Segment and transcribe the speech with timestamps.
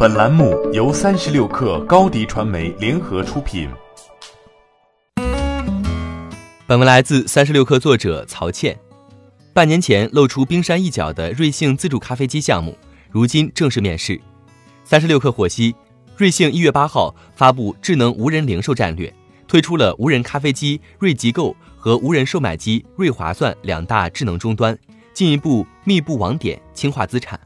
[0.00, 3.68] 本栏目由三十六氪高低传媒联合出品。
[6.68, 8.78] 本文来自三十六氪作者曹倩。
[9.52, 12.78] 半年前露出冰山一角的瑞幸自助咖啡机项目，
[13.10, 14.20] 如今正式面世。
[14.84, 15.74] 三十六氪获悉，
[16.16, 19.12] 瑞幸一月八号发布智能无人零售战略，
[19.48, 24.78] 推出了无人咖啡机瑞极购和无人售卖机瑞划算两大智能终端，
[25.12, 27.40] 进一步密布网点，轻化资产。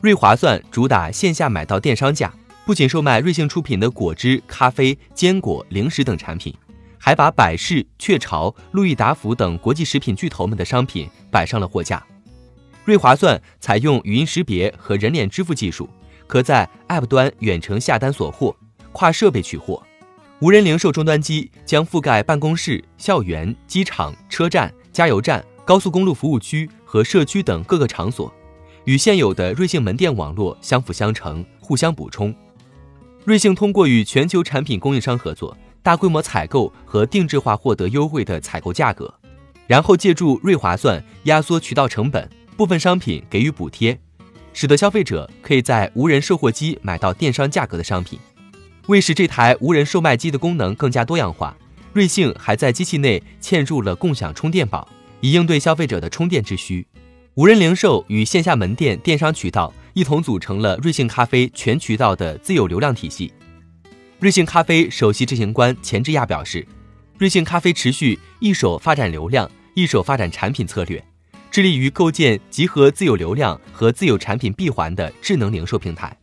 [0.00, 2.32] 瑞划算主打线下买到电商价，
[2.64, 6.54] 不仅售卖瑞幸出品的果汁、咖啡、坚果、零食等产品，
[6.98, 12.02] 还把百事、雀巢、路易达福等国际食品巨头们的商品摆上了货架。
[12.82, 15.86] 瑞划算采用语音识别和人脸支付技术，
[16.26, 18.56] 可在 App 端远程下单锁货，
[18.92, 19.82] 跨设备取货。
[20.40, 28.32] 无人零售终端机将覆盖办公室、校园、机场、车站、加油站、高速公路服务区和社区等各个场所。
[28.84, 32.34] 与现有的瑞幸门店网络相辅相成，互相补充。
[33.24, 39.12] 瑞幸通过与全球产品供应商合作，大规模采购和定制化获得优惠的采购价格，
[39.66, 43.98] 然后借助瑞划算压缩渠道成本，部分商品给予补贴，
[44.54, 48.18] 使得消费者可以在无人售货机买到电商价格的商品。
[48.86, 51.54] 为使这台无人售卖机的功能更加多样化，
[51.92, 54.88] 瑞幸还在机器内嵌入了共享充电宝，
[55.20, 56.86] 以应对消费者的充电之需。
[57.34, 63.32] 无人零售与线下门店电商渠道一同组成了瑞幸咖啡全渠道的自有流量体系。
[64.18, 66.66] 瑞幸咖啡首席执行官钱志亚表示，
[67.18, 71.02] 瑞幸咖啡持续一手发展流量，一手发展产品策略，
[71.52, 76.14] 致力于构建集合自有流量和自有产品闭环的智能零售平台，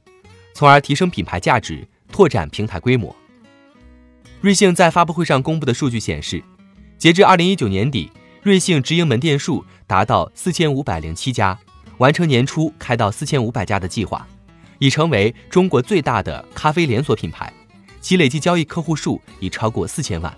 [0.53, 3.15] 从而提升品牌价值，拓展平台规模。
[4.41, 6.43] 瑞幸在发布会上公布的数据显示，
[6.97, 8.11] 截至二零一九年底。
[8.47, 11.59] 瑞幸直营门店数达到四千五百零七家，
[11.97, 14.25] 完成年初开到四千五百家的计划，
[14.79, 17.51] 已成为中国最大的咖啡连锁品牌，
[17.99, 20.33] 其累计交易客户数已超过四千万。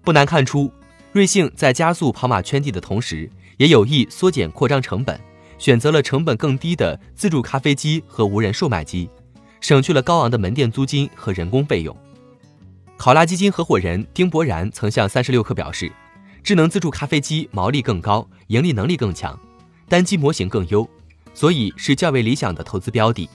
[0.00, 0.72] 不难看出，
[1.12, 5.20] 瑞幸在加速跑马圈地的同时，也有意缩减扩张成本，
[5.58, 9.10] 选择了成本更低的自助咖啡机和无人售卖机，
[9.60, 11.94] 省去了高昂的门店租金和人工费用。
[12.96, 15.92] 考拉基金合伙人丁博然曾向三十六氪表示。
[16.46, 19.36] 智能自助咖啡机毛利更高，盈利能力更强，
[19.88, 20.88] 单机模型更优，
[21.34, 23.28] 所以是较为理想的投资标的。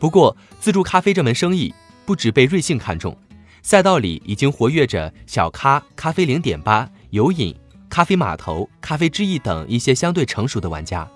[0.00, 1.72] 不过，自助咖啡这门生意
[2.04, 3.16] 不止被瑞幸看中，
[3.62, 7.54] 赛道里已经活跃着小咖、咖啡零点八、有饮、
[7.88, 11.08] 咖啡码头、咖啡之翼等一些相对成熟的玩家。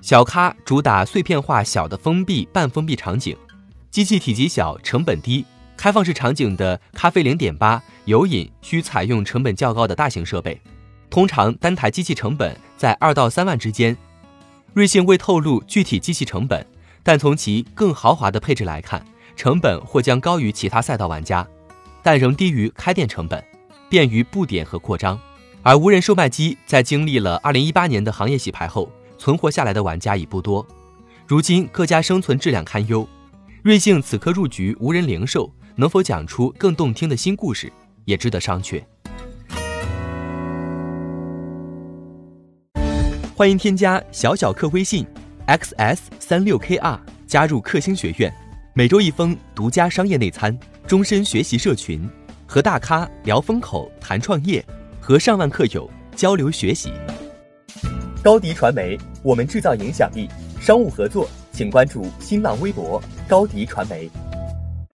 [0.00, 3.36] 小咖主打碎片化小的封闭、半封闭场景，
[3.92, 5.44] 机器体积小，成本低。
[5.78, 10.60] 开放式场景的咖啡零点八有饮需采用成本较高的大型设备，
[11.08, 13.96] 通常单台机器成本在二到三万之间。
[14.74, 16.66] 瑞幸未透露具体机器成本，
[17.04, 19.06] 但从其更豪华的配置来看，
[19.36, 21.46] 成本或将高于其他赛道玩家，
[22.02, 23.42] 但仍低于开店成本，
[23.88, 25.16] 便于布点和扩张。
[25.62, 30.66] 而无人售卖机在经历了二零一八年的行业洗牌后，存活下来的玩家已不多，
[31.24, 33.08] 如今各家生存质量堪忧。
[33.62, 35.48] 瑞幸此刻入局无人零售。
[35.80, 37.72] 能否讲出更动听的新故事，
[38.04, 38.82] 也值得商榷。
[43.36, 45.06] 欢迎添加小小客微信
[45.46, 48.34] ，xs 三六 kr，加入克星学院，
[48.74, 52.10] 每周一封独家商业内参，终身学习社群，
[52.44, 54.64] 和大咖聊风口、谈创业，
[55.00, 56.92] 和上万客友交流学习。
[58.20, 60.28] 高迪传媒，我们制造影响力。
[60.60, 64.10] 商务合作，请关注新浪微博高迪传媒。